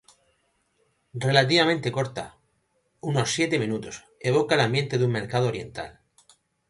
[1.27, 2.25] Relativamente corta,
[3.09, 3.95] unos siete minutos,
[4.29, 5.99] evoca el ambiente de un mercado oriental.